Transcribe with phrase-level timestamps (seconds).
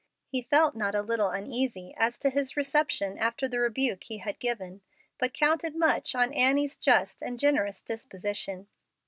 [0.25, 4.39] He felt not a little uneasy as to his reception after the rebuke he had
[4.39, 4.81] given,
[5.19, 8.65] but counted much on Annie's just and generous disposition.